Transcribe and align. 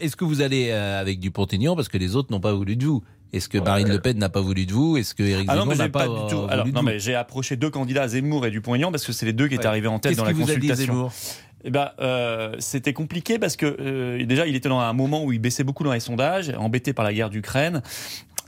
est-ce 0.00 0.16
que 0.16 0.24
vous 0.24 0.40
allez 0.40 0.70
avec 0.70 1.20
Dupont-Aignan 1.20 1.76
parce 1.76 1.88
que 1.88 1.98
les 1.98 2.16
autres 2.16 2.32
n'ont 2.32 2.40
pas 2.40 2.52
voulu 2.52 2.76
de 2.76 2.86
vous? 2.86 3.02
Est-ce 3.32 3.48
que 3.48 3.58
Marine 3.58 3.88
Le 3.88 4.00
Pen 4.00 4.18
n'a 4.18 4.28
pas 4.28 4.40
voulu 4.40 4.66
de 4.66 4.72
vous? 4.72 4.96
Est-ce 4.96 5.14
que 5.14 5.22
Éric 5.22 5.46
ah 5.48 5.56
Zemmour 5.56 5.76
n'a 5.76 5.88
pas, 5.88 6.06
pas, 6.06 6.22
du 6.22 6.30
tout. 6.30 6.46
Alors, 6.48 6.66
non, 6.66 6.82
mais 6.82 6.98
j'ai 6.98 7.14
approché 7.14 7.56
deux 7.56 7.70
candidats, 7.70 8.08
Zemmour 8.08 8.44
et 8.46 8.50
Dupont-Aignan, 8.50 8.90
parce 8.90 9.06
que 9.06 9.12
c'est 9.12 9.26
les 9.26 9.32
deux 9.32 9.46
qui 9.48 9.54
étaient 9.54 9.66
arrivés 9.66 9.88
en 9.88 9.98
tête 9.98 10.16
dans 10.16 10.24
la 10.24 10.32
vous 10.32 10.40
consultation. 10.40 11.06
A 11.06 11.08
dit, 11.08 11.14
eh 11.62 11.70
ben, 11.70 11.90
euh, 12.00 12.54
c'était 12.58 12.94
compliqué 12.94 13.38
parce 13.38 13.56
que 13.56 13.66
euh, 13.66 14.24
déjà, 14.24 14.46
il 14.46 14.56
était 14.56 14.68
dans 14.68 14.80
un 14.80 14.92
moment 14.94 15.24
où 15.24 15.32
il 15.32 15.38
baissait 15.38 15.64
beaucoup 15.64 15.84
dans 15.84 15.92
les 15.92 16.00
sondages, 16.00 16.50
embêté 16.56 16.92
par 16.92 17.04
la 17.04 17.12
guerre 17.12 17.30
d'Ukraine. 17.30 17.82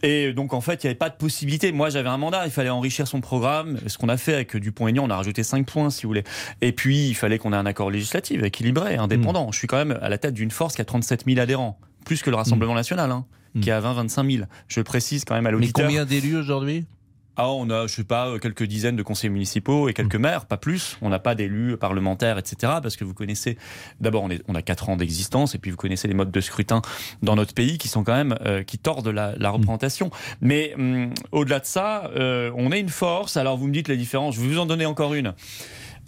Et 0.03 0.32
donc, 0.32 0.53
en 0.53 0.61
fait, 0.61 0.82
il 0.82 0.87
n'y 0.87 0.91
avait 0.91 0.98
pas 0.98 1.11
de 1.11 1.16
possibilité. 1.16 1.71
Moi, 1.73 1.91
j'avais 1.91 2.09
un 2.09 2.18
mandat, 2.18 2.45
il 2.45 2.50
fallait 2.50 2.71
enrichir 2.71 3.07
son 3.07 3.21
programme. 3.21 3.79
Ce 3.87 3.98
qu'on 3.98 4.09
a 4.09 4.17
fait 4.17 4.35
avec 4.35 4.57
Dupont-Aignan, 4.57 5.05
on 5.05 5.11
a 5.11 5.17
rajouté 5.17 5.43
5 5.43 5.67
points, 5.67 5.91
si 5.91 6.03
vous 6.03 6.09
voulez. 6.09 6.25
Et 6.61 6.73
puis, 6.73 7.09
il 7.09 7.14
fallait 7.14 7.39
qu'on 7.39 7.53
ait 7.53 7.57
un 7.57 7.67
accord 7.67 7.91
législatif, 7.91 8.43
équilibré, 8.43 8.96
indépendant. 8.96 9.49
Hmm. 9.49 9.53
Je 9.53 9.59
suis 9.59 9.68
quand 9.68 9.77
même 9.77 9.99
à 10.03 10.09
la 10.09 10.18
tête 10.18 10.35
d'une 10.35 10.50
force 10.50 10.75
qui 10.75 10.80
a 10.80 10.85
37 10.85 11.25
000 11.27 11.39
adhérents, 11.39 11.79
plus 12.04 12.23
que 12.23 12.30
le 12.30 12.36
Rassemblement 12.36 12.73
hmm. 12.73 12.77
national. 12.77 13.11
Hein 13.11 13.25
qui 13.61 13.71
est 13.71 13.73
à 13.73 13.81
20-25 13.81 14.36
000. 14.36 14.46
Je 14.68 14.81
précise 14.81 15.25
quand 15.25 15.35
même 15.35 15.46
à 15.46 15.50
l'auditeur. 15.50 15.86
Mais 15.86 15.99
combien 15.99 16.07
d'élus 16.07 16.37
aujourd'hui? 16.37 16.87
Ah, 17.36 17.49
on 17.50 17.71
a, 17.71 17.86
je 17.86 17.95
sais 17.95 18.04
pas, 18.04 18.39
quelques 18.39 18.64
dizaines 18.64 18.96
de 18.96 19.03
conseillers 19.03 19.32
municipaux 19.32 19.89
et 19.89 19.95
quelques 19.95 20.17
hmm. 20.17 20.23
maires, 20.23 20.46
pas 20.46 20.57
plus. 20.57 20.99
On 21.00 21.09
n'a 21.09 21.18
pas 21.18 21.35
d'élus 21.35 21.77
parlementaires, 21.77 22.39
etc. 22.39 22.75
Parce 22.82 22.96
que 22.96 23.04
vous 23.04 23.14
connaissez, 23.14 23.57
d'abord, 24.00 24.25
on, 24.25 24.31
on, 24.49 24.54
a 24.54 24.63
quatre 24.63 24.89
ans 24.89 24.96
d'existence, 24.96 25.54
et 25.54 25.59
puis 25.59 25.71
vous 25.71 25.76
connaissez 25.76 26.09
les 26.09 26.14
modes 26.14 26.31
de 26.31 26.40
scrutin 26.40 26.82
dans 27.23 27.35
notre 27.35 27.54
pays 27.54 27.79
qui 27.79 27.89
sont 27.89 28.04
quand 28.04 28.14
même, 28.14 28.37
euh, 28.45 28.63
qui 28.63 28.79
tordent 28.79 29.09
la, 29.09 29.35
la 29.37 29.50
hmm. 29.50 29.54
représentation. 29.54 30.11
Mais 30.40 30.75
hum, 30.76 31.13
au-delà 31.31 31.61
de 31.61 31.67
ça, 31.67 32.11
euh, 32.17 32.50
on 32.56 32.73
est 32.73 32.81
une 32.81 32.89
force. 32.89 33.37
Alors 33.37 33.56
vous 33.56 33.67
me 33.67 33.73
dites 33.73 33.89
les 33.89 33.97
différences. 33.97 34.34
Je 34.37 34.41
vais 34.41 34.48
vous 34.48 34.59
en 34.59 34.67
donner 34.67 34.87
encore 34.87 35.14
une. 35.14 35.34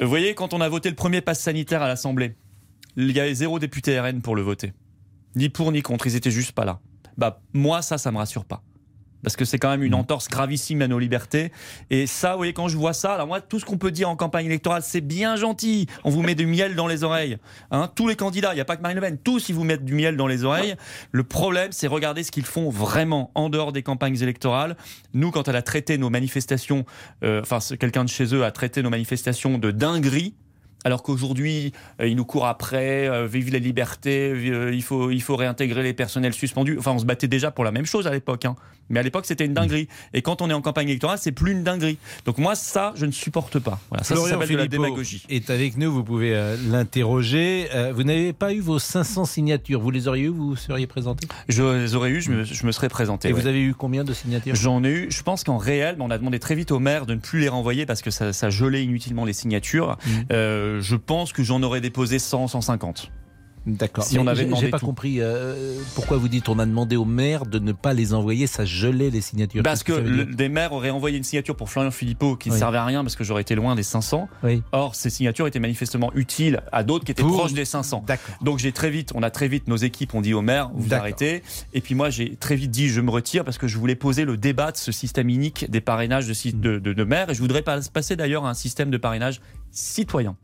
Vous 0.00 0.08
voyez, 0.08 0.34
quand 0.34 0.52
on 0.54 0.60
a 0.60 0.68
voté 0.68 0.90
le 0.90 0.96
premier 0.96 1.20
pass 1.20 1.40
sanitaire 1.40 1.82
à 1.82 1.88
l'Assemblée, 1.88 2.34
il 2.96 3.12
y 3.12 3.20
avait 3.20 3.34
zéro 3.34 3.58
député 3.58 3.98
RN 3.98 4.20
pour 4.22 4.36
le 4.36 4.42
voter. 4.42 4.72
Ni 5.36 5.48
pour 5.48 5.72
ni 5.72 5.82
contre, 5.82 6.06
ils 6.06 6.16
étaient 6.16 6.30
juste 6.30 6.52
pas 6.52 6.64
là 6.64 6.80
bah 7.16 7.40
moi 7.52 7.82
ça, 7.82 7.98
ça 7.98 8.10
me 8.12 8.18
rassure 8.18 8.44
pas 8.44 8.62
parce 9.24 9.34
que 9.36 9.44
c'est 9.44 9.58
quand 9.58 9.70
même 9.70 9.82
une 9.82 9.92
mm. 9.92 10.00
entorse 10.00 10.28
gravissime 10.28 10.82
à 10.82 10.88
nos 10.88 10.98
libertés. 10.98 11.50
Et 11.90 12.06
ça, 12.06 12.32
vous 12.32 12.38
voyez, 12.38 12.52
quand 12.52 12.68
je 12.68 12.76
vois 12.76 12.92
ça, 12.92 13.14
alors 13.14 13.26
moi, 13.26 13.40
tout 13.40 13.58
ce 13.58 13.64
qu'on 13.64 13.78
peut 13.78 13.90
dire 13.90 14.08
en 14.08 14.16
campagne 14.16 14.46
électorale, 14.46 14.82
c'est 14.84 15.00
bien 15.00 15.34
gentil. 15.34 15.88
On 16.04 16.10
vous 16.10 16.22
met 16.22 16.34
du 16.34 16.46
miel 16.46 16.76
dans 16.76 16.86
les 16.86 17.02
oreilles. 17.02 17.38
Hein. 17.70 17.90
tous 17.94 18.06
les 18.06 18.16
candidats, 18.16 18.52
il 18.52 18.56
n'y 18.56 18.60
a 18.60 18.64
pas 18.64 18.76
que 18.76 18.82
Marine 18.82 18.96
Le 18.96 19.02
Pen, 19.02 19.18
tous 19.18 19.48
ils 19.48 19.54
vous 19.54 19.64
mettent 19.64 19.84
du 19.84 19.94
miel 19.94 20.16
dans 20.16 20.26
les 20.26 20.44
oreilles. 20.44 20.76
Le 21.10 21.24
problème, 21.24 21.72
c'est 21.72 21.86
regarder 21.86 22.22
ce 22.22 22.30
qu'ils 22.30 22.44
font 22.44 22.70
vraiment 22.70 23.30
en 23.34 23.48
dehors 23.48 23.72
des 23.72 23.82
campagnes 23.82 24.20
électorales. 24.22 24.76
Nous, 25.14 25.30
quand 25.30 25.48
elle 25.48 25.56
a 25.56 25.62
traité 25.62 25.98
nos 25.98 26.10
manifestations, 26.10 26.84
euh, 27.24 27.40
enfin, 27.40 27.58
quelqu'un 27.76 28.04
de 28.04 28.10
chez 28.10 28.34
eux 28.34 28.44
a 28.44 28.50
traité 28.50 28.82
nos 28.82 28.90
manifestations 28.90 29.58
de 29.58 29.70
dinguerie, 29.70 30.34
alors 30.84 31.02
qu'aujourd'hui, 31.02 31.72
euh, 32.00 32.06
il 32.06 32.16
nous 32.16 32.26
court 32.26 32.46
après, 32.46 33.08
euh, 33.08 33.26
vive 33.26 33.50
la 33.50 33.58
liberté, 33.58 34.30
euh, 34.30 34.74
il, 34.74 34.82
faut, 34.82 35.10
il 35.10 35.22
faut 35.22 35.34
réintégrer 35.34 35.82
les 35.82 35.94
personnels 35.94 36.34
suspendus. 36.34 36.76
Enfin, 36.78 36.92
on 36.92 36.98
se 36.98 37.06
battait 37.06 37.26
déjà 37.26 37.50
pour 37.50 37.64
la 37.64 37.72
même 37.72 37.86
chose 37.86 38.06
à 38.06 38.10
l'époque. 38.10 38.44
Hein. 38.44 38.54
Mais 38.90 39.00
à 39.00 39.02
l'époque, 39.02 39.24
c'était 39.24 39.46
une 39.46 39.54
dinguerie. 39.54 39.88
Et 40.12 40.20
quand 40.20 40.42
on 40.42 40.50
est 40.50 40.52
en 40.52 40.60
campagne 40.60 40.90
électorale, 40.90 41.16
c'est 41.18 41.32
plus 41.32 41.52
une 41.52 41.62
dinguerie. 41.62 41.96
Donc 42.26 42.36
moi, 42.36 42.54
ça, 42.54 42.92
je 42.96 43.06
ne 43.06 43.12
supporte 43.12 43.58
pas. 43.58 43.80
Voilà, 43.88 44.04
ça, 44.04 44.14
ça 44.14 44.28
s'appelle 44.28 44.50
de 44.50 44.56
la 44.56 44.66
démagogie. 44.66 45.24
est 45.30 45.48
avec 45.48 45.78
nous, 45.78 45.90
vous 45.90 46.04
pouvez 46.04 46.54
l'interroger. 46.68 47.66
vous 47.94 48.02
n'avez 48.02 48.34
pas 48.34 48.52
eu 48.52 48.60
vos 48.60 48.78
500 48.78 49.24
signatures. 49.24 49.80
Vous 49.80 49.90
les 49.90 50.06
auriez 50.06 50.24
eu, 50.24 50.28
vous 50.28 50.54
seriez 50.54 50.86
présenté? 50.86 51.26
Je 51.48 51.62
les 51.62 51.94
aurais 51.94 52.10
eu, 52.10 52.20
je 52.20 52.30
me, 52.30 52.44
je 52.44 52.66
me 52.66 52.72
serais 52.72 52.90
présenté. 52.90 53.30
Et 53.30 53.32
vous 53.32 53.46
avez 53.46 53.62
eu 53.62 53.72
combien 53.72 54.04
de 54.04 54.12
signatures? 54.12 54.54
J'en 54.54 54.84
ai 54.84 54.90
eu, 54.90 55.10
je 55.10 55.22
pense 55.22 55.44
qu'en 55.44 55.56
réel, 55.56 55.96
on 56.00 56.10
a 56.10 56.18
demandé 56.18 56.38
très 56.38 56.54
vite 56.54 56.70
au 56.70 56.78
maire 56.78 57.06
de 57.06 57.14
ne 57.14 57.20
plus 57.20 57.40
les 57.40 57.48
renvoyer 57.48 57.86
parce 57.86 58.02
que 58.02 58.10
ça, 58.10 58.34
ça 58.34 58.50
gelait 58.50 58.84
inutilement 58.84 59.24
les 59.24 59.32
signatures. 59.32 59.96
Mmh 60.06 60.73
je 60.80 60.96
pense 60.96 61.32
que 61.32 61.42
j'en 61.42 61.62
aurais 61.62 61.80
déposé 61.80 62.18
100, 62.18 62.48
150. 62.48 63.10
D'accord. 63.66 64.04
Si 64.04 64.18
on 64.18 64.26
avait 64.26 64.48
J'ai 64.60 64.68
pas 64.68 64.78
compris 64.78 65.20
euh, 65.20 65.78
pourquoi 65.94 66.18
vous 66.18 66.28
dites 66.28 66.48
on 66.48 66.58
a 66.58 66.66
demandé 66.66 66.96
aux 66.96 67.06
maires 67.06 67.46
de 67.46 67.58
ne 67.58 67.72
pas 67.72 67.94
les 67.94 68.12
envoyer, 68.12 68.46
ça 68.46 68.64
gelait 68.64 69.10
les 69.10 69.22
signatures. 69.22 69.62
Parce 69.62 69.82
que, 69.82 70.24
des 70.24 70.48
maires 70.48 70.72
auraient 70.72 70.90
envoyé 70.90 71.16
une 71.16 71.24
signature 71.24 71.56
pour 71.56 71.70
Florian 71.70 71.90
Philippot 71.90 72.36
qui 72.36 72.50
ne 72.50 72.56
servait 72.56 72.78
à 72.78 72.84
rien 72.84 73.02
parce 73.02 73.16
que 73.16 73.24
j'aurais 73.24 73.42
été 73.42 73.54
loin 73.54 73.74
des 73.74 73.82
500. 73.82 74.28
Or, 74.72 74.94
ces 74.94 75.10
signatures 75.10 75.46
étaient 75.46 75.60
manifestement 75.60 76.12
utiles 76.14 76.62
à 76.72 76.82
d'autres 76.82 77.04
qui 77.04 77.12
étaient 77.12 77.22
proches 77.22 77.54
des 77.54 77.64
500. 77.64 78.04
Donc 78.42 78.58
j'ai 78.58 78.72
très 78.72 78.90
vite, 78.90 79.12
on 79.14 79.22
a 79.22 79.30
très 79.30 79.48
vite 79.48 79.68
nos 79.68 79.76
équipes 79.76 80.14
ont 80.14 80.20
dit 80.20 80.34
aux 80.34 80.42
maires 80.42 80.70
vous 80.74 80.92
arrêtez. 80.92 81.42
Et 81.72 81.80
puis 81.80 81.94
moi 81.94 82.10
j'ai 82.10 82.36
très 82.36 82.56
vite 82.56 82.70
dit 82.70 82.88
je 82.88 83.00
me 83.00 83.10
retire 83.10 83.44
parce 83.44 83.58
que 83.58 83.68
je 83.68 83.78
voulais 83.78 83.96
poser 83.96 84.24
le 84.24 84.36
débat 84.36 84.72
de 84.72 84.76
ce 84.76 84.92
système 84.92 85.28
unique 85.28 85.70
des 85.70 85.80
parrainages 85.80 86.26
de, 86.26 86.50
de, 86.52 86.78
de, 86.78 86.92
de 86.92 87.04
maires 87.04 87.30
et 87.30 87.34
je 87.34 87.40
voudrais 87.40 87.62
passer 87.62 88.16
d'ailleurs 88.16 88.44
à 88.44 88.50
un 88.50 88.54
système 88.54 88.90
de 88.90 88.98
parrainage 88.98 89.40
citoyen. 89.70 90.36